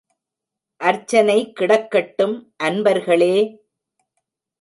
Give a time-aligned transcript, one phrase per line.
[0.81, 2.33] அர்ச்சனை கிடக்கட்டும்
[2.63, 3.35] அன்பர்களே!